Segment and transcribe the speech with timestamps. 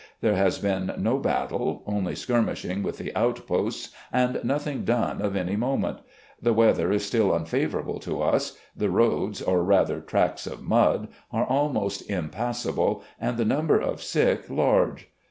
[0.21, 5.55] There has been no battle, only skirmishing with the outposts, and nothing done of any
[5.55, 5.99] moment.
[6.41, 8.57] The weather is still unfavourable to us.
[8.75, 14.49] The roads, or rather tracks of mud, are almost impassable and the number of sick
[14.49, 15.07] large.